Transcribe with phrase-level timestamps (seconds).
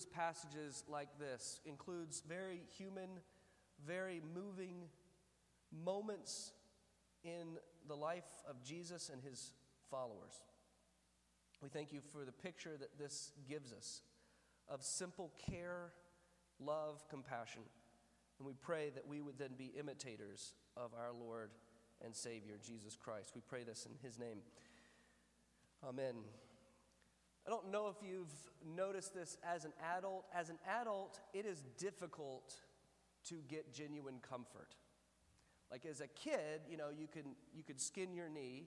[0.00, 3.08] includes passages like this, includes very human,
[3.86, 4.88] very moving
[5.84, 6.52] moments
[7.24, 9.52] in the life of Jesus and his
[9.90, 10.42] followers.
[11.62, 14.02] We thank you for the picture that this gives us
[14.68, 15.92] of simple care,
[16.58, 17.62] love, compassion.
[18.38, 21.50] And we pray that we would then be imitators of our Lord
[22.02, 23.32] and Savior, Jesus Christ.
[23.34, 24.38] We pray this in his name.
[25.86, 26.14] Amen.
[27.46, 28.32] I don't know if you've
[28.76, 30.26] noticed this as an adult.
[30.34, 32.54] As an adult, it is difficult
[33.28, 34.74] to get genuine comfort.
[35.70, 38.66] Like as a kid, you know, you can you could skin your knee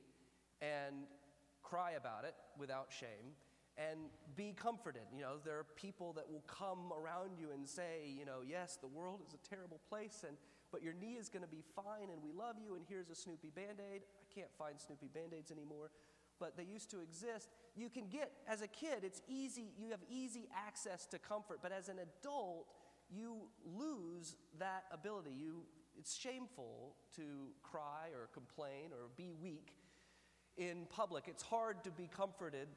[0.62, 1.06] and
[1.62, 3.36] cry about it without shame
[3.78, 4.00] and
[4.36, 5.04] be comforted.
[5.16, 8.78] You know, there are people that will come around you and say, you know, yes,
[8.80, 10.38] the world is a terrible place and
[10.72, 13.16] but your knee is going to be fine and we love you and here's a
[13.16, 14.02] Snoopy Band-Aid.
[14.02, 15.92] I can't find Snoopy Band-Aids anymore
[16.44, 17.48] but they used to exist.
[17.74, 21.72] You can get, as a kid, it's easy, you have easy access to comfort, but
[21.72, 22.68] as an adult,
[23.10, 25.32] you lose that ability.
[25.32, 25.62] You,
[25.98, 27.22] it's shameful to
[27.62, 29.72] cry or complain or be weak
[30.58, 31.30] in public.
[31.30, 32.68] It's hard to be comforted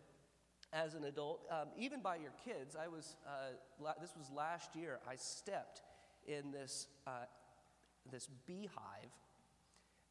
[0.73, 2.77] as an adult, um, even by your kids.
[2.81, 5.83] I was, uh, this was last year, I stepped
[6.29, 7.27] in this, uh,
[8.13, 9.11] this beehive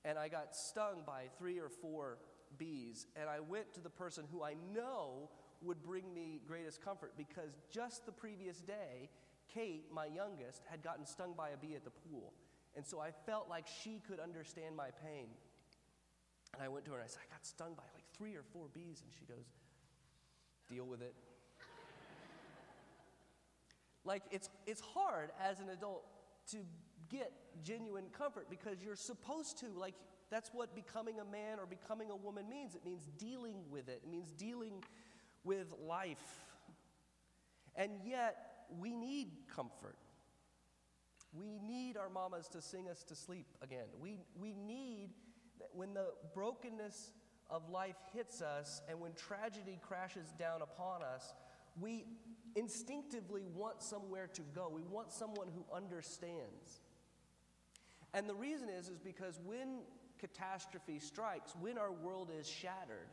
[0.05, 2.19] and I got stung by three or four
[2.57, 5.29] bees, and I went to the person who I know
[5.61, 9.09] would bring me greatest comfort because just the previous day,
[9.53, 12.33] Kate, my youngest, had gotten stung by a bee at the pool.
[12.75, 15.27] And so I felt like she could understand my pain.
[16.53, 18.43] And I went to her and I said, I got stung by like three or
[18.53, 19.01] four bees.
[19.03, 19.45] And she goes,
[20.69, 21.13] Deal with it.
[24.03, 26.05] like, it's, it's hard as an adult
[26.51, 26.57] to
[27.09, 27.31] get
[27.63, 29.67] genuine comfort because you're supposed to.
[29.77, 29.93] Like,
[30.29, 32.75] that's what becoming a man or becoming a woman means.
[32.75, 34.83] It means dealing with it, it means dealing
[35.43, 36.41] with life.
[37.75, 38.35] And yet,
[38.79, 39.97] we need comfort.
[41.33, 43.85] We need our mamas to sing us to sleep again.
[43.99, 45.09] We, we need,
[45.73, 47.11] when the brokenness
[47.49, 51.33] of life hits us and when tragedy crashes down upon us,
[51.79, 52.05] we
[52.55, 54.71] instinctively want somewhere to go.
[54.73, 56.79] We want someone who understands.
[58.13, 59.79] And the reason is is because when
[60.27, 63.09] catastrophe strikes, when our world is shattered,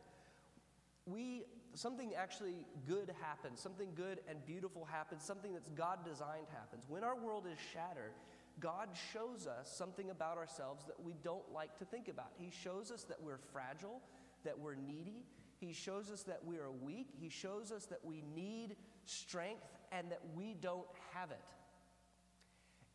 [1.05, 1.43] we
[1.75, 6.85] something actually good happens, something good and beautiful happens, something that's God designed happens.
[6.87, 8.13] When our world is shattered,
[8.59, 12.31] God shows us something about ourselves that we don't like to think about.
[12.37, 14.01] He shows us that we're fragile,
[14.43, 15.25] that we're needy.
[15.59, 17.07] He shows us that we are weak.
[17.19, 18.75] He shows us that we need
[19.05, 21.41] strength and that we don't have it.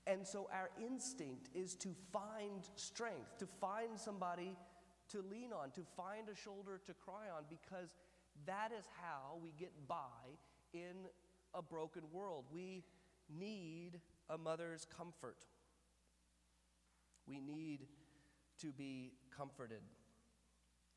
[0.08, 4.56] And so our instinct is to find strength, to find somebody
[5.10, 7.94] to lean on, to find a shoulder to cry on, because
[8.46, 9.96] that is how we get by
[10.72, 11.06] in
[11.54, 12.46] a broken world.
[12.50, 12.84] We
[13.28, 15.44] need a mother's comfort.
[17.26, 17.80] We need
[18.62, 19.82] to be comforted.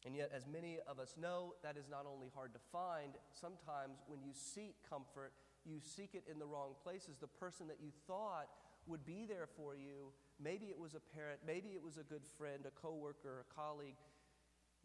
[0.05, 3.99] And yet, as many of us know, that is not only hard to find, sometimes
[4.07, 5.33] when you seek comfort,
[5.65, 7.17] you seek it in the wrong places.
[7.19, 8.47] The person that you thought
[8.87, 10.13] would be there for you.
[10.41, 13.97] Maybe it was a parent, maybe it was a good friend, a coworker, a colleague.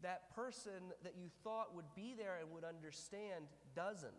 [0.01, 4.13] That person that you thought would be there and would understand doesn't.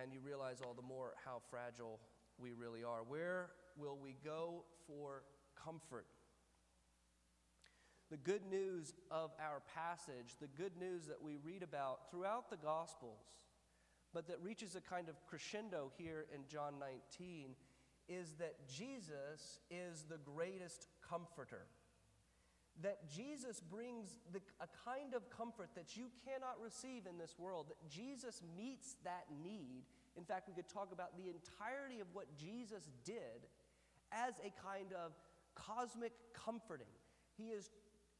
[0.00, 2.00] And you realize all the more how fragile
[2.38, 3.02] we really are.
[3.06, 5.22] Where will we go for
[5.62, 6.06] comfort?
[8.10, 12.56] The good news of our passage, the good news that we read about throughout the
[12.56, 13.24] Gospels,
[14.14, 17.56] but that reaches a kind of crescendo here in John 19
[18.08, 21.66] is that Jesus is the greatest comforter.
[22.82, 27.66] That Jesus brings the, a kind of comfort that you cannot receive in this world,
[27.68, 29.82] that Jesus meets that need.
[30.16, 33.48] In fact, we could talk about the entirety of what Jesus did
[34.12, 35.12] as a kind of
[35.54, 36.92] cosmic comforting.
[37.36, 37.70] He is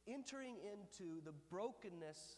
[0.07, 2.37] entering into the brokenness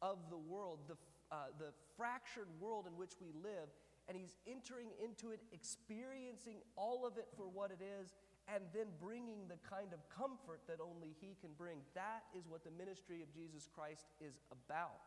[0.00, 0.96] of the world, the
[1.32, 3.72] uh, the fractured world in which we live,
[4.06, 8.12] and he's entering into it, experiencing all of it for what it is,
[8.52, 11.78] and then bringing the kind of comfort that only he can bring.
[11.94, 15.00] That is what the ministry of Jesus Christ is about.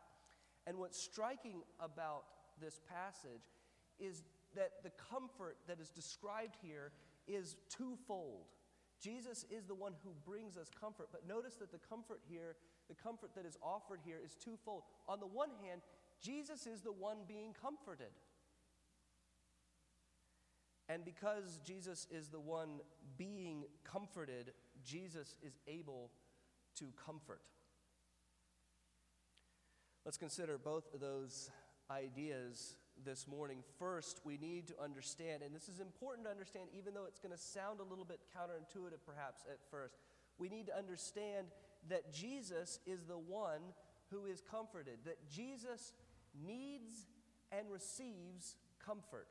[0.66, 2.24] And what's striking about
[2.60, 3.54] this passage
[4.00, 4.24] is
[4.56, 6.90] that the comfort that is described here
[7.28, 8.50] is twofold.
[9.00, 12.56] Jesus is the one who brings us comfort, but notice that the comfort here,
[12.88, 14.82] the comfort that is offered here, is twofold.
[15.08, 15.82] On the one hand,
[16.22, 18.12] Jesus is the one being comforted.
[20.88, 22.80] And because Jesus is the one
[23.18, 24.52] being comforted,
[24.84, 26.10] Jesus is able
[26.78, 27.40] to comfort.
[30.04, 31.50] Let's consider both of those
[31.90, 33.58] ideas this morning.
[33.78, 37.34] First, we need to understand, and this is important to understand, even though it's going
[37.34, 39.96] to sound a little bit counterintuitive perhaps at first,
[40.38, 41.48] we need to understand
[41.88, 43.60] that Jesus is the one
[44.10, 45.92] who is comforted, that Jesus
[46.44, 47.06] needs
[47.52, 49.28] and receives comfort.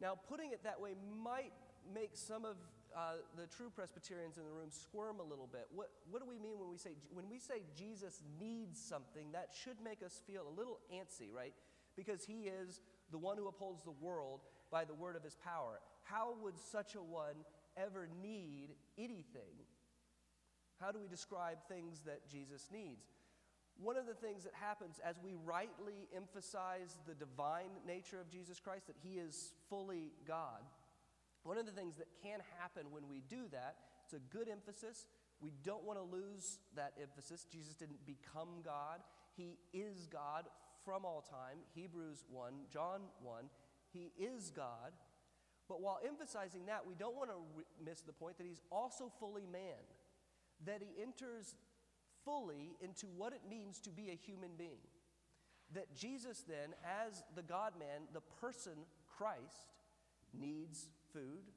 [0.00, 1.52] Now, putting it that way might
[1.94, 2.56] make some of
[2.96, 5.66] uh, the true Presbyterians in the room squirm a little bit.
[5.74, 9.32] What, what do we mean when we say when we say Jesus needs something?
[9.32, 11.54] That should make us feel a little antsy, right?
[11.96, 12.80] Because he is
[13.12, 15.80] the one who upholds the world by the word of his power.
[16.02, 17.44] How would such a one
[17.76, 19.54] ever need anything?
[20.80, 23.06] How do we describe things that Jesus needs?
[23.82, 28.60] One of the things that happens as we rightly emphasize the divine nature of Jesus
[28.60, 30.60] Christ, that he is fully God,
[31.42, 35.06] one of the things that can happen when we do that, it's a good emphasis.
[35.40, 37.46] We don't want to lose that emphasis.
[37.50, 39.00] Jesus didn't become God,
[39.36, 40.46] He is God
[40.84, 41.58] from all time.
[41.74, 43.44] Hebrews 1, John 1.
[43.92, 44.92] He is God.
[45.68, 49.10] But while emphasizing that, we don't want to re- miss the point that He's also
[49.18, 49.80] fully man,
[50.66, 51.54] that He enters
[52.24, 54.84] fully into what it means to be a human being.
[55.74, 58.72] That Jesus, then, as the God man, the person
[59.16, 59.74] Christ,
[60.32, 61.52] needs food.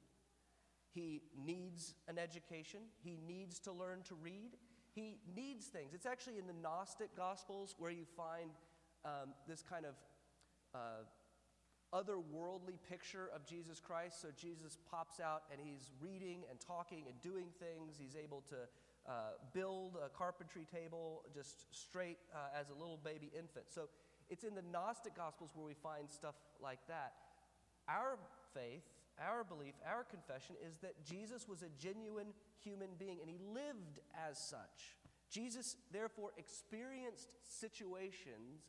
[0.92, 2.80] He needs an education.
[3.02, 4.56] He needs to learn to read.
[4.94, 5.92] He needs things.
[5.92, 8.50] It's actually in the Gnostic Gospels where you find
[9.04, 9.94] um, this kind of
[10.74, 11.02] uh,
[11.92, 14.22] otherworldly picture of Jesus Christ.
[14.22, 17.96] So Jesus pops out and he's reading and talking and doing things.
[17.98, 18.56] He's able to
[19.08, 23.66] uh, build a carpentry table just straight uh, as a little baby infant.
[23.68, 23.88] So
[24.30, 27.12] it's in the Gnostic Gospels where we find stuff like that.
[27.88, 28.18] Our
[28.54, 28.82] faith
[29.20, 34.00] our belief, our confession is that Jesus was a genuine human being and he lived
[34.28, 34.98] as such.
[35.30, 38.66] Jesus, therefore, experienced situations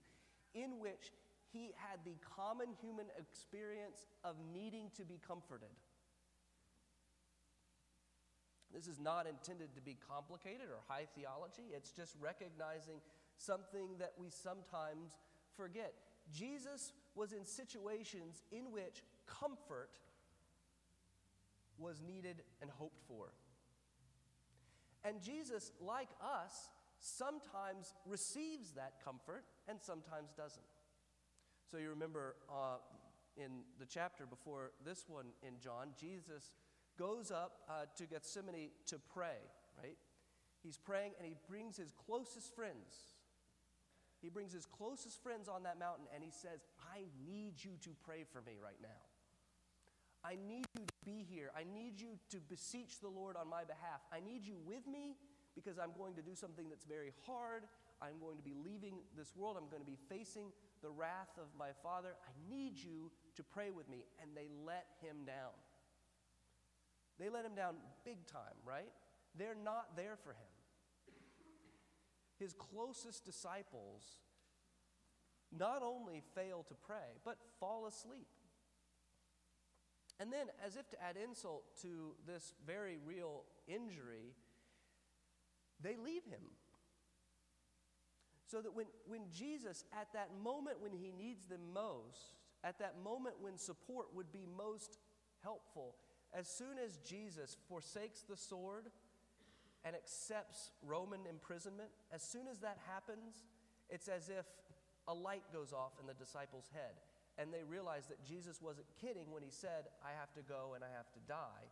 [0.54, 1.12] in which
[1.52, 5.70] he had the common human experience of needing to be comforted.
[8.76, 13.00] This is not intended to be complicated or high theology, it's just recognizing
[13.38, 15.18] something that we sometimes
[15.56, 15.94] forget.
[16.34, 19.92] Jesus was in situations in which comfort
[21.78, 23.32] was needed and hoped for.
[25.06, 26.70] And Jesus, like us,
[27.00, 30.66] sometimes receives that comfort and sometimes doesn't.
[31.72, 32.78] So you remember uh,
[33.38, 36.52] in the chapter before this one in John, Jesus
[36.98, 39.38] goes up uh, to Gethsemane to pray,
[39.82, 39.98] right?
[40.64, 43.14] He's praying and he brings his closest friends.
[44.22, 47.90] He brings his closest friends on that mountain and he says, I need you to
[48.04, 49.02] pray for me right now.
[50.26, 51.52] I need you to be here.
[51.54, 54.02] I need you to beseech the Lord on my behalf.
[54.12, 55.18] I need you with me
[55.54, 57.64] because I'm going to do something that's very hard.
[58.02, 59.56] I'm going to be leaving this world.
[59.56, 60.50] I'm going to be facing
[60.82, 62.18] the wrath of my Father.
[62.26, 64.04] I need you to pray with me.
[64.22, 65.54] And they let him down.
[67.20, 68.92] They let him down big time, right?
[69.38, 70.54] They're not there for him.
[72.40, 74.04] His closest disciples
[75.58, 78.28] not only fail to pray, but fall asleep.
[80.20, 84.34] And then, as if to add insult to this very real injury,
[85.82, 86.42] they leave him.
[88.48, 92.96] So that when, when Jesus, at that moment when he needs them most, at that
[93.04, 95.00] moment when support would be most
[95.44, 95.96] helpful,
[96.38, 98.88] as soon as Jesus forsakes the sword
[99.86, 103.46] and accepts Roman imprisonment, as soon as that happens,
[103.90, 104.46] it's as if
[105.08, 106.96] a light goes off in the disciples' head
[107.38, 110.84] and they realize that Jesus wasn't kidding when he said, I have to go and
[110.84, 111.68] I have to die.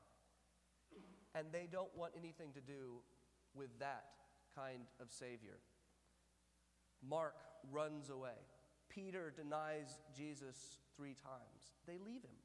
[1.35, 3.01] And they don't want anything to do
[3.55, 4.05] with that
[4.55, 5.57] kind of Savior.
[7.07, 7.35] Mark
[7.71, 8.37] runs away.
[8.89, 11.73] Peter denies Jesus three times.
[11.87, 12.42] They leave him.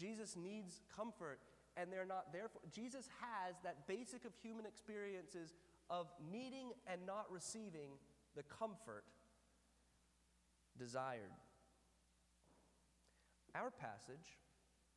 [0.00, 1.40] Jesus needs comfort,
[1.76, 2.60] and they're not there for.
[2.72, 5.52] Jesus has that basic of human experiences
[5.90, 7.90] of needing and not receiving
[8.34, 9.04] the comfort
[10.78, 11.32] desired.
[13.54, 14.38] Our passage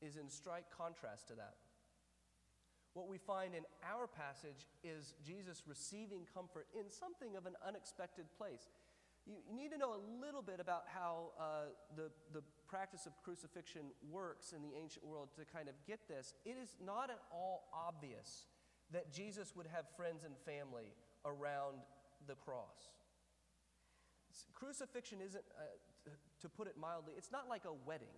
[0.01, 1.55] is in strike contrast to that.
[2.93, 8.25] What we find in our passage is Jesus receiving comfort in something of an unexpected
[8.37, 8.69] place.
[9.25, 12.43] You, you need to know a little bit about how uh, the, the
[12.73, 16.33] practice of crucifixion works in the ancient world to kind of get this.
[16.43, 18.47] It is not at all obvious
[18.89, 20.89] that Jesus would have friends and family
[21.23, 21.85] around
[22.25, 22.89] the cross.
[24.55, 26.09] Crucifixion isn't, uh,
[26.41, 28.17] to put it mildly, it's not like a wedding.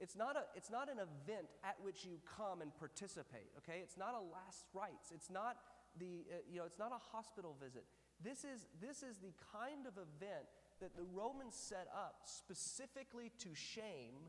[0.00, 3.78] It's not, a, it's not an event at which you come and participate, okay?
[3.78, 5.14] It's not a last rites.
[5.14, 5.54] It's not,
[6.00, 7.84] the, uh, you know, it's not a hospital visit.
[8.18, 10.50] This is, this is the kind of event
[10.84, 14.28] that the Romans set up specifically to shame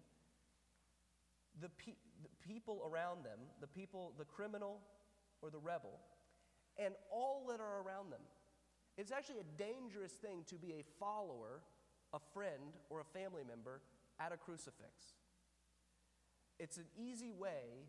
[1.59, 4.79] the, pe- the people around them, the people, the criminal
[5.41, 6.00] or the rebel,
[6.77, 8.21] and all that are around them.
[8.97, 11.59] It's actually a dangerous thing to be a follower,
[12.13, 13.81] a friend, or a family member
[14.17, 15.15] at a crucifix.
[16.57, 17.83] It's an easy way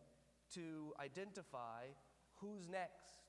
[0.54, 1.84] to identify
[2.40, 3.25] who's next.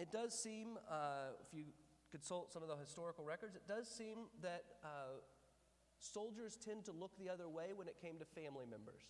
[0.00, 1.64] It does seem, uh, if you
[2.10, 5.20] consult some of the historical records, it does seem that uh,
[5.98, 9.02] soldiers tend to look the other way when it came to family members.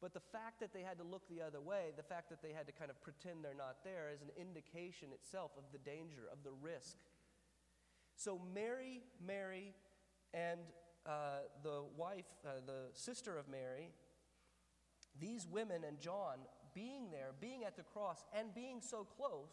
[0.00, 2.52] But the fact that they had to look the other way, the fact that they
[2.52, 6.30] had to kind of pretend they're not there, is an indication itself of the danger,
[6.30, 6.98] of the risk.
[8.14, 9.74] So, Mary, Mary,
[10.32, 10.60] and
[11.06, 13.90] uh, the wife, uh, the sister of Mary,
[15.20, 16.38] these women and John
[16.74, 19.50] being there, being at the cross, and being so close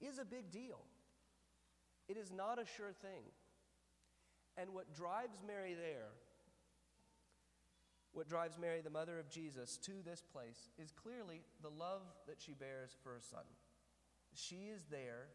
[0.00, 0.80] is a big deal.
[2.08, 3.22] It is not a sure thing.
[4.56, 6.08] And what drives Mary there,
[8.12, 12.40] what drives Mary, the mother of Jesus, to this place is clearly the love that
[12.40, 13.44] she bears for her son.
[14.34, 15.28] She is there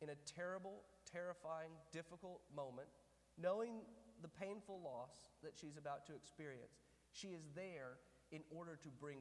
[0.00, 2.88] in a terrible, terrifying, difficult moment,
[3.36, 3.82] knowing
[4.22, 6.80] the painful loss that she's about to experience.
[7.12, 7.98] She is there
[8.32, 9.18] in order to bring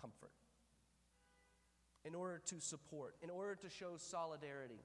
[0.00, 0.32] comfort,
[2.04, 4.80] in order to support, in order to show solidarity.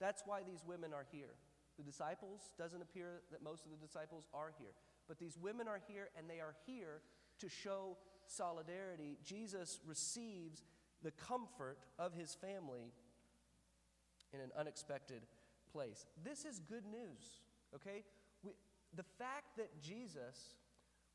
[0.00, 1.34] That's why these women are here.
[1.76, 4.72] The disciples, doesn't appear that most of the disciples are here.
[5.08, 7.00] But these women are here, and they are here
[7.40, 9.18] to show solidarity.
[9.24, 10.62] Jesus receives
[11.02, 12.92] the comfort of his family
[14.32, 15.22] in an unexpected
[15.72, 16.06] place.
[16.24, 17.40] This is good news,
[17.74, 18.04] okay?
[18.42, 18.52] We,
[18.94, 20.56] the fact that Jesus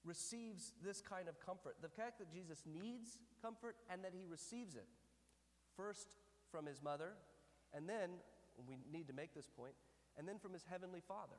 [0.03, 4.75] receives this kind of comfort, the fact that Jesus needs comfort and that he receives
[4.75, 4.87] it,
[5.77, 6.07] first
[6.51, 7.13] from his mother,
[7.73, 8.09] and then,
[8.67, 9.73] we need to make this point,
[10.17, 11.37] and then from his heavenly Father.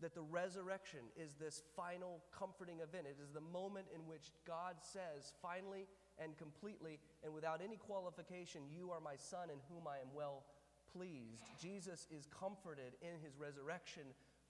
[0.00, 3.06] That the resurrection is this final comforting event.
[3.08, 5.86] It is the moment in which God says, finally
[6.22, 10.44] and completely and without any qualification, You are my Son in whom I am well
[10.92, 11.48] pleased.
[11.58, 14.02] Jesus is comforted in his resurrection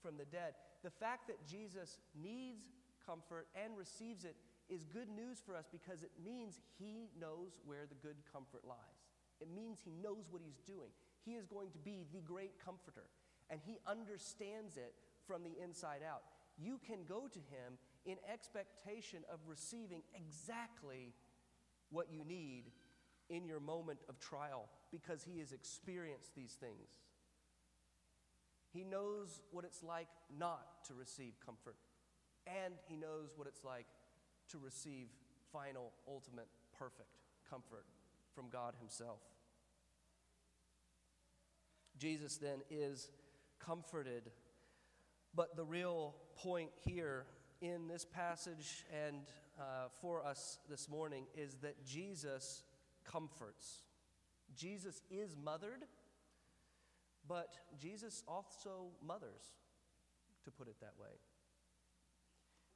[0.03, 0.53] from the dead.
[0.83, 2.67] The fact that Jesus needs
[3.05, 4.35] comfort and receives it
[4.69, 9.07] is good news for us because it means he knows where the good comfort lies.
[9.39, 10.89] It means he knows what he's doing.
[11.27, 13.03] He is going to be the great comforter,
[13.49, 14.93] and He understands it
[15.27, 16.23] from the inside out.
[16.57, 21.13] You can go to Him in expectation of receiving exactly
[21.91, 22.71] what you need
[23.29, 26.87] in your moment of trial because He has experienced these things.
[28.73, 30.07] He knows what it's like
[30.39, 31.75] not to receive comfort,
[32.47, 33.85] and He knows what it's like
[34.51, 35.07] to receive
[35.51, 37.17] final, ultimate, perfect
[37.49, 37.85] comfort
[38.33, 39.19] from God Himself.
[41.97, 43.09] Jesus then is
[43.59, 44.31] comforted.
[45.35, 47.25] But the real point here
[47.61, 49.23] in this passage and
[49.59, 52.63] uh, for us this morning is that Jesus
[53.03, 53.83] comforts.
[54.55, 55.83] Jesus is mothered,
[57.27, 59.55] but Jesus also mothers,
[60.45, 61.09] to put it that way.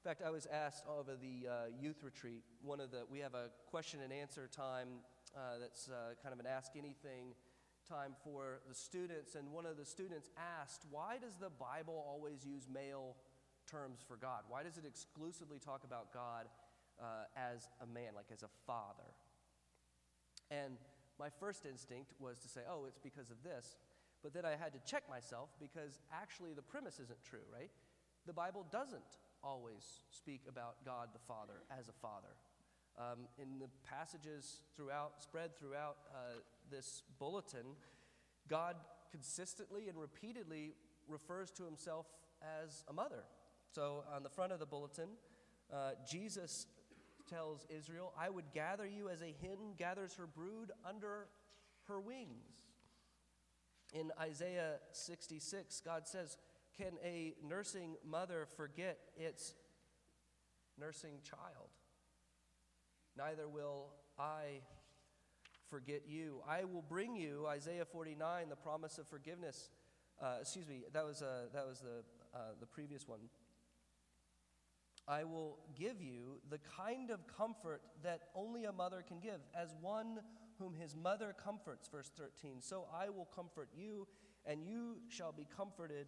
[0.04, 3.36] In fact, I was asked over the uh, youth retreat, one of the, we have
[3.36, 4.88] a question and answer time
[5.38, 7.38] uh, that's uh, kind of an ask anything
[7.88, 12.44] time for the students, and one of the students asked, Why does the Bible always
[12.44, 13.16] use male
[13.70, 14.42] terms for God?
[14.50, 16.50] Why does it exclusively talk about God
[17.00, 19.14] uh, as a man, like as a father?
[20.50, 20.78] And
[21.20, 23.78] my first instinct was to say, Oh, it's because of this.
[24.24, 27.70] But then I had to check myself because actually the premise isn't true, right?
[28.26, 32.36] The Bible doesn't always speak about God the Father as a father.
[32.98, 37.66] Um, in the passages throughout, spread throughout uh, this bulletin,
[38.50, 38.76] God
[39.12, 40.74] consistently and repeatedly
[41.08, 42.06] refers to himself
[42.64, 43.24] as a mother.
[43.74, 45.10] So on the front of the bulletin,
[45.72, 46.68] uh, Jesus
[47.30, 51.28] tells Israel, I would gather you as a hen gathers her brood under
[51.88, 52.68] her wings.
[53.94, 56.38] In Isaiah 66, God says,
[56.78, 59.54] Can a nursing mother forget its
[60.80, 61.70] nursing child?
[63.18, 64.62] Neither will I
[65.70, 66.42] forget you.
[66.48, 69.70] I will bring you, Isaiah 49, the promise of forgiveness.
[70.22, 72.04] Uh, excuse me, that was, uh, that was the,
[72.38, 73.20] uh, the previous one.
[75.08, 79.74] I will give you the kind of comfort that only a mother can give, as
[79.82, 80.20] one
[80.60, 82.62] whom his mother comforts, verse 13.
[82.62, 84.08] So I will comfort you,
[84.46, 86.08] and you shall be comforted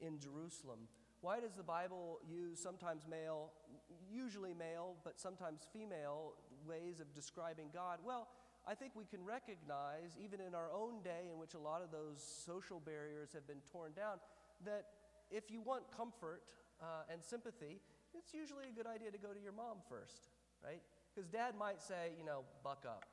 [0.00, 0.88] in Jerusalem.
[1.20, 3.52] Why does the Bible use sometimes male,
[4.10, 6.34] usually male, but sometimes female
[6.66, 7.98] ways of describing God?
[8.04, 8.28] Well,
[8.66, 11.90] I think we can recognize, even in our own day, in which a lot of
[11.90, 14.18] those social barriers have been torn down,
[14.64, 14.86] that
[15.30, 16.42] if you want comfort
[16.80, 17.80] uh, and sympathy,
[18.14, 20.28] it's usually a good idea to go to your mom first,
[20.64, 20.82] right?
[21.14, 23.04] Because dad might say, you know, buck up.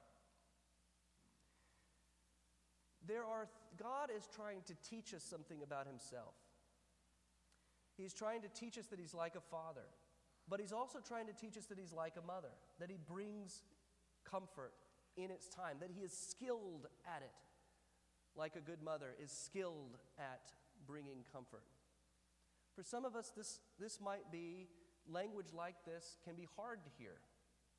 [3.07, 6.35] There are, God is trying to teach us something about himself.
[7.97, 9.87] He's trying to teach us that he's like a father,
[10.47, 13.63] but he's also trying to teach us that he's like a mother, that he brings
[14.29, 14.73] comfort
[15.17, 17.33] in its time, that he is skilled at it,
[18.35, 20.51] like a good mother is skilled at
[20.85, 21.63] bringing comfort.
[22.75, 24.67] For some of us, this, this might be
[25.09, 27.17] language like this can be hard to hear.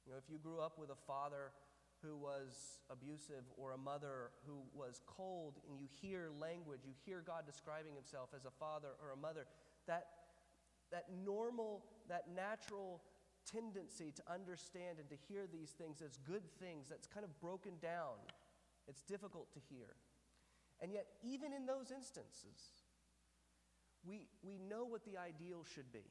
[0.04, 1.52] You know, if you grew up with a father
[2.02, 7.22] who was abusive or a mother who was cold, and you hear language, you hear
[7.24, 9.46] God describing himself as a father or a mother,
[9.88, 10.06] that,
[10.92, 13.02] that normal, that natural
[13.50, 17.72] tendency to understand and to hear these things as good things that's kind of broken
[17.82, 18.16] down.
[18.86, 19.96] It's difficult to hear.
[20.80, 22.84] And yet, even in those instances,
[24.06, 26.04] we, we know what the ideal should be.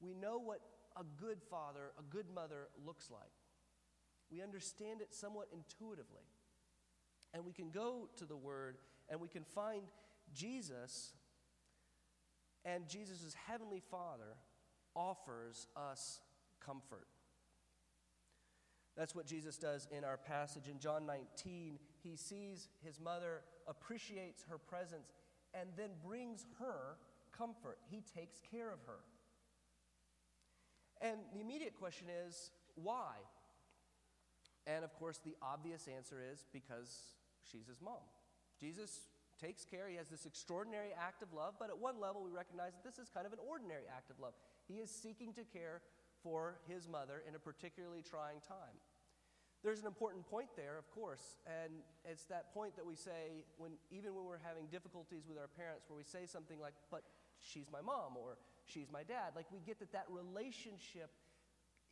[0.00, 0.60] We know what
[0.96, 3.22] a good father, a good mother looks like.
[4.30, 6.26] We understand it somewhat intuitively.
[7.32, 8.76] And we can go to the Word
[9.08, 9.82] and we can find
[10.32, 11.12] Jesus,
[12.64, 14.36] and Jesus' Heavenly Father
[14.94, 16.20] offers us
[16.64, 17.06] comfort.
[18.96, 20.68] That's what Jesus does in our passage.
[20.70, 25.12] In John 19, he sees his mother, appreciates her presence,
[25.52, 26.96] and then brings her
[27.36, 27.78] comfort.
[27.90, 29.00] He takes care of her.
[31.00, 33.16] And the immediate question is why?
[34.66, 36.96] And of course, the obvious answer is because
[37.42, 38.00] she's his mom.
[38.60, 39.00] Jesus
[39.44, 42.72] takes care, he has this extraordinary act of love, but at one level, we recognize
[42.72, 44.32] that this is kind of an ordinary act of love.
[44.66, 45.82] He is seeking to care
[46.22, 48.80] for his mother in a particularly trying time.
[49.62, 51.72] There's an important point there, of course, and
[52.04, 55.88] it's that point that we say when even when we're having difficulties with our parents
[55.88, 57.02] where we say something like, "But
[57.40, 58.36] she's my mom," or
[58.66, 61.10] "She's my dad." Like we get that that relationship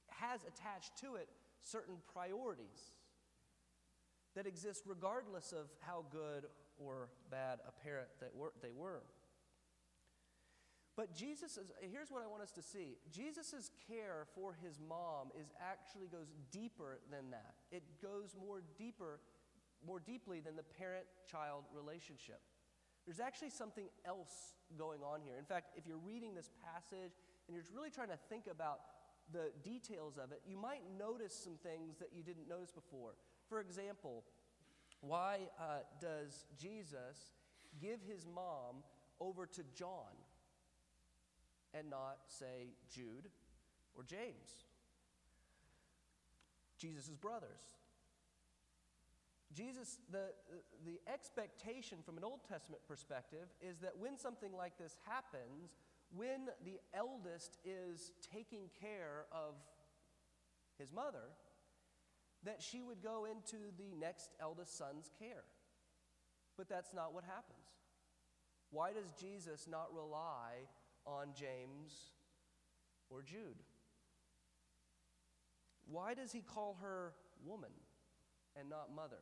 [0.09, 1.29] has attached to it
[1.62, 2.93] certain priorities
[4.35, 6.45] that exist regardless of how good
[6.85, 9.03] or bad a parent that were, they were.
[10.97, 12.99] But Jesus is, here's what I want us to see.
[13.11, 17.55] Jesus' care for his mom is actually goes deeper than that.
[17.71, 19.21] It goes more deeper,
[19.87, 22.40] more deeply than the parent-child relationship.
[23.07, 25.37] There's actually something else going on here.
[25.38, 27.16] In fact, if you're reading this passage
[27.49, 28.81] and you're really trying to think about
[29.33, 33.14] the details of it, you might notice some things that you didn't notice before.
[33.49, 34.25] For example,
[35.03, 37.35] why uh, does Jesus
[37.81, 38.83] give his mom
[39.21, 40.17] over to John?
[41.75, 43.29] and not, say, Jude
[43.97, 44.67] or James,
[46.79, 47.79] Jesus' brothers.
[49.55, 50.33] Jesus, the,
[50.87, 55.77] the expectation from an Old Testament perspective is that when something like this happens,
[56.15, 59.55] when the eldest is taking care of
[60.79, 61.37] his mother,
[62.45, 65.45] that she would go into the next eldest son's care.
[66.57, 67.59] But that's not what happens.
[68.71, 70.67] Why does Jesus not rely
[71.07, 72.13] on James
[73.11, 73.63] or Jude?
[75.87, 77.13] Why does he call her
[77.45, 77.71] woman
[78.59, 79.21] and not mother?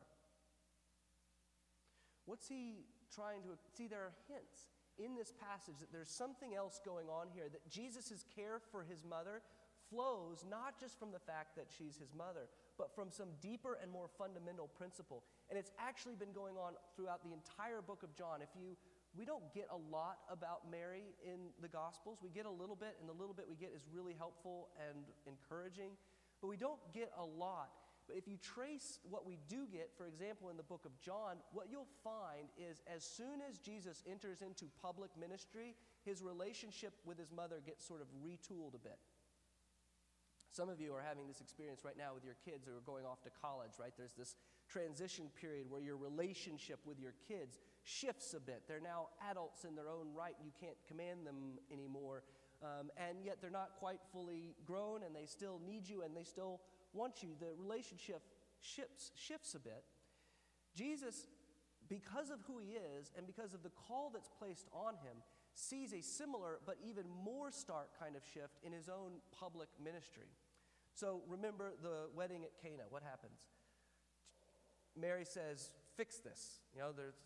[2.25, 3.87] What's he trying to see?
[3.87, 8.23] There are hints in this passage that there's something else going on here, that Jesus'
[8.35, 9.41] care for his mother
[9.89, 13.91] flows not just from the fact that she's his mother, but from some deeper and
[13.91, 15.23] more fundamental principle.
[15.49, 18.41] And it's actually been going on throughout the entire book of John.
[18.41, 18.75] If you
[19.17, 22.19] we don't get a lot about Mary in the Gospels.
[22.23, 25.03] We get a little bit, and the little bit we get is really helpful and
[25.27, 25.91] encouraging,
[26.39, 27.71] but we don't get a lot.
[28.07, 31.37] But if you trace what we do get, for example, in the book of John,
[31.51, 37.17] what you'll find is as soon as Jesus enters into public ministry, his relationship with
[37.17, 38.97] his mother gets sort of retooled a bit.
[40.51, 43.05] Some of you are having this experience right now with your kids who are going
[43.05, 43.93] off to college, right?
[43.97, 44.35] There's this
[44.67, 48.63] transition period where your relationship with your kids shifts a bit.
[48.67, 50.35] They're now adults in their own right.
[50.43, 52.23] You can't command them anymore.
[52.61, 56.23] Um, and yet they're not quite fully grown and they still need you and they
[56.23, 56.59] still
[56.93, 57.29] want you.
[57.39, 58.21] The relationship
[58.59, 59.83] shifts, shifts a bit.
[60.75, 61.27] Jesus,
[61.87, 65.93] because of who he is and because of the call that's placed on him, sees
[65.93, 70.27] a similar but even more stark kind of shift in his own public ministry.
[70.93, 72.83] So remember the wedding at Cana.
[72.89, 73.39] What happens?
[74.99, 76.59] Mary says, Fix this.
[76.73, 77.19] You know, there's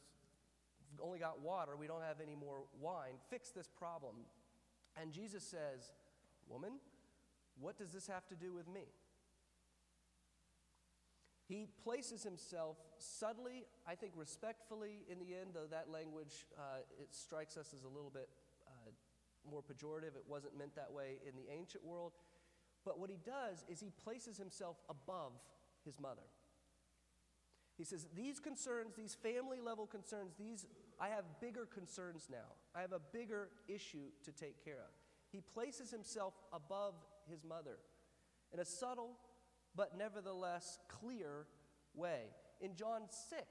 [1.01, 3.15] only got water, we don't have any more wine.
[3.29, 4.15] Fix this problem.
[4.99, 5.91] And Jesus says,
[6.47, 6.73] Woman,
[7.59, 8.83] what does this have to do with me?
[11.47, 17.13] He places himself subtly, I think respectfully in the end, though that language, uh, it
[17.13, 18.29] strikes us as a little bit
[18.67, 18.89] uh,
[19.49, 20.17] more pejorative.
[20.17, 22.13] It wasn't meant that way in the ancient world.
[22.85, 25.33] But what he does is he places himself above
[25.83, 26.21] his mother.
[27.77, 30.65] He says, These concerns, these family level concerns, these,
[30.99, 32.53] I have bigger concerns now.
[32.75, 34.93] I have a bigger issue to take care of.
[35.31, 36.93] He places himself above
[37.29, 37.77] his mother
[38.53, 39.17] in a subtle
[39.75, 41.47] but nevertheless clear
[41.93, 42.21] way.
[42.61, 43.41] In John 6,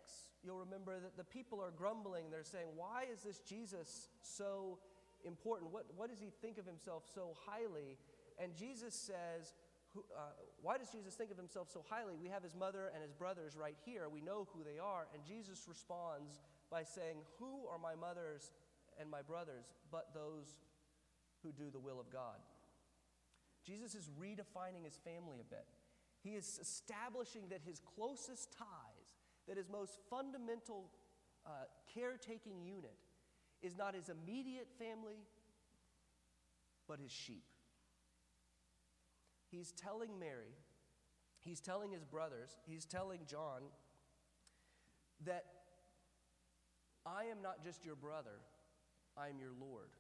[0.43, 2.31] you'll remember that the people are grumbling.
[2.31, 4.79] They're saying, Why is this Jesus so
[5.25, 5.73] important?
[5.73, 7.99] What, what does he think of himself so highly?
[8.39, 9.55] And Jesus says,
[9.95, 12.15] who, uh, Why does Jesus think of himself so highly?
[12.21, 14.09] We have his mother and his brothers right here.
[14.09, 15.07] We know who they are.
[15.15, 18.51] And Jesus responds by saying, Who are my mothers
[18.99, 20.59] and my brothers but those
[21.43, 22.43] who do the will of God?
[23.65, 25.67] Jesus is redefining his family a bit.
[26.23, 29.15] He is establishing that his closest ties,
[29.47, 30.91] that his most fundamental
[31.47, 31.51] uh,
[31.95, 32.97] caretaking unit,
[33.63, 35.25] is not his immediate family,
[36.89, 37.45] but his sheep.
[39.55, 40.57] He's telling Mary,
[41.41, 43.63] he's telling his brothers, he's telling John
[45.25, 45.45] that
[47.07, 48.43] I am not just your brother,
[49.17, 49.91] I am your Lord.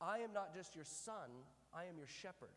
[0.00, 1.30] I am not just your son,
[1.72, 2.56] I am your shepherd.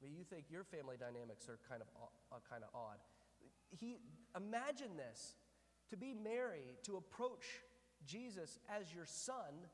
[0.00, 1.88] I mean, you think your family dynamics are kind of,
[2.32, 2.98] uh, kind of odd.
[3.70, 3.98] He,
[4.36, 5.36] imagine this
[5.90, 7.46] to be Mary, to approach
[8.04, 9.70] Jesus as your son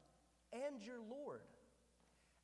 [0.53, 1.49] and your Lord.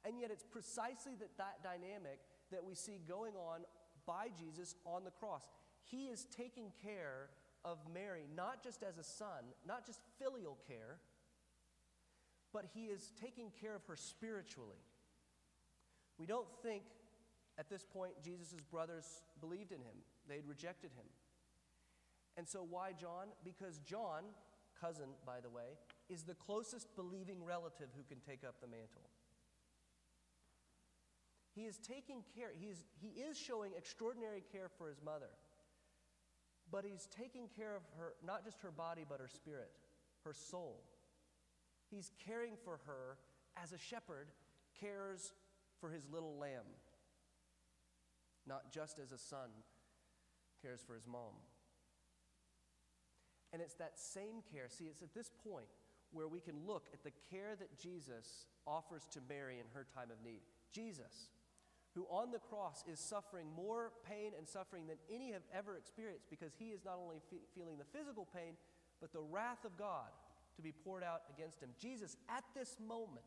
[0.05, 3.61] And yet, it's precisely that, that dynamic that we see going on
[4.07, 5.43] by Jesus on the cross.
[5.85, 7.31] He is taking care
[7.65, 10.99] of Mary, not just as a son, not just filial care,
[12.53, 14.83] but he is taking care of her spiritually.
[16.19, 16.83] We don't think
[17.59, 19.97] at this point, Jesus' brothers believed in him,
[20.29, 21.07] they had rejected him.
[22.37, 23.27] And so, why John?
[23.45, 24.23] Because John,
[24.81, 25.75] cousin, by the way,
[26.09, 29.11] is the closest believing relative who can take up the mantle.
[31.59, 35.31] He is taking care, he is, he is showing extraordinary care for his mother,
[36.71, 39.73] but he's taking care of her, not just her body, but her spirit,
[40.25, 40.85] her soul.
[41.91, 43.19] He's caring for her
[43.61, 44.29] as a shepherd
[44.79, 45.33] cares
[45.81, 46.67] for his little lamb
[48.49, 49.51] not just as a son
[50.63, 51.37] cares for his mom.
[53.53, 54.69] And it's that same care.
[54.69, 55.69] See, it's at this point
[56.11, 60.11] where we can look at the care that Jesus offers to Mary in her time
[60.11, 60.41] of need.
[60.73, 61.29] Jesus,
[61.99, 66.31] who on the cross is suffering more pain and suffering than any have ever experienced
[66.31, 68.55] because he is not only fe- feeling the physical pain,
[69.01, 70.07] but the wrath of God
[70.55, 71.71] to be poured out against him.
[71.81, 73.27] Jesus, at this moment,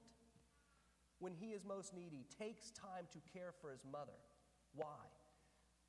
[1.19, 4.15] when he is most needy, takes time to care for his mother.
[4.73, 5.03] Why?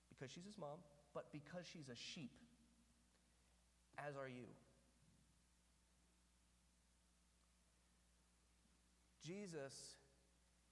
[0.09, 0.83] Because she's his mom,
[1.15, 2.33] but because she's a sheep,
[3.97, 4.47] as are you.
[9.25, 9.95] Jesus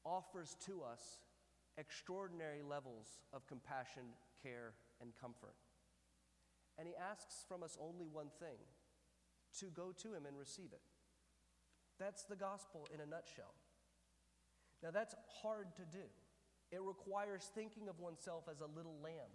[0.05, 1.19] offers to us
[1.81, 4.05] extraordinary levels of compassion,
[4.43, 5.57] care, and comfort.
[6.79, 8.61] And he asks from us only one thing
[9.59, 10.83] to go to him and receive it.
[11.99, 13.55] That's the gospel in a nutshell.
[14.83, 16.05] Now, that's hard to do.
[16.71, 19.33] It requires thinking of oneself as a little lamb,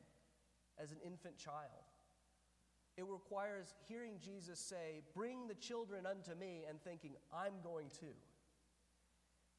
[0.82, 1.86] as an infant child.
[2.98, 8.08] It requires hearing Jesus say, Bring the children unto me, and thinking, I'm going to.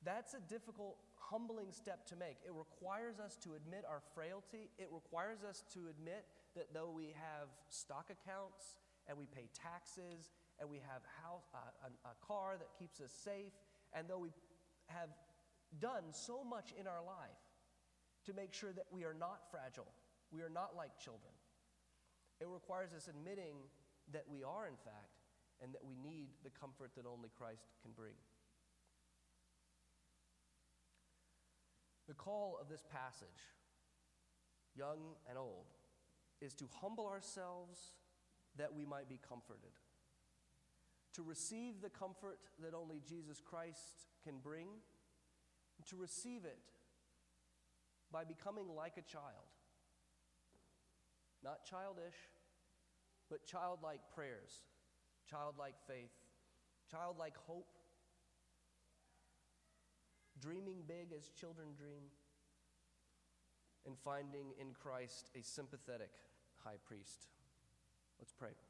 [0.06, 2.38] That's a difficult, humbling step to make.
[2.46, 4.70] It requires us to admit our frailty.
[4.78, 10.30] It requires us to admit that though we have stock accounts and we pay taxes
[10.60, 13.52] and we have house, uh, a, a car that keeps us safe,
[13.92, 14.30] and though we
[14.86, 15.10] have
[15.80, 17.42] done so much in our life,
[18.24, 19.90] to make sure that we are not fragile,
[20.30, 21.34] we are not like children.
[22.40, 23.58] It requires us admitting
[24.12, 25.18] that we are, in fact,
[25.62, 28.14] and that we need the comfort that only Christ can bring.
[32.08, 33.28] The call of this passage,
[34.74, 35.66] young and old,
[36.40, 37.78] is to humble ourselves
[38.56, 39.72] that we might be comforted,
[41.14, 44.68] to receive the comfort that only Jesus Christ can bring,
[45.88, 46.58] to receive it
[48.12, 49.50] by becoming like a child.
[51.42, 52.14] Not childish,
[53.28, 54.62] but childlike prayers,
[55.28, 56.12] childlike faith,
[56.90, 57.75] childlike hope,
[60.40, 62.10] dreaming big as children dream,
[63.86, 66.10] and finding in Christ a sympathetic
[66.64, 67.28] high priest.
[68.18, 68.65] Let's pray.